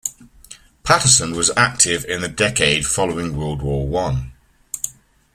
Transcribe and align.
Patterson 0.81 1.35
was 1.35 1.51
active 1.55 2.05
in 2.05 2.21
the 2.21 2.27
decade 2.27 2.87
following 2.87 3.37
World 3.37 3.61
War 3.61 3.87
One. 3.87 4.31